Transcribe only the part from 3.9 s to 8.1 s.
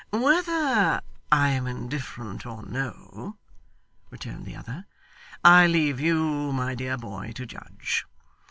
returned the other, 'I leave you, my dear boy, to judge.